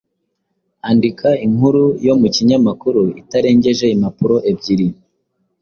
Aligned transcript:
Andika 0.89 1.29
inkuru 1.45 1.83
yo 2.05 2.13
mu 2.19 2.27
kinyamakuru 2.35 3.01
itarengeje 3.21 3.85
impapuro 3.95 4.35
ebyiri, 4.51 4.87